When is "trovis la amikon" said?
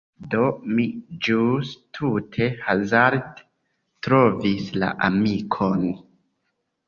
4.07-5.85